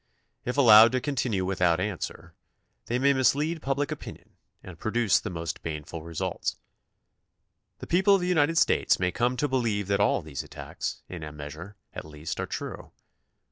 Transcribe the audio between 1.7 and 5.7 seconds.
answer, they may mislead public opinion and produce the most